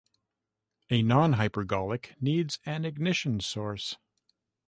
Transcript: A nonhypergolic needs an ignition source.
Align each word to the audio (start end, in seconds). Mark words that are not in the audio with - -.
A 0.89 1.03
nonhypergolic 1.03 2.19
needs 2.19 2.57
an 2.65 2.85
ignition 2.85 3.39
source. 3.39 3.97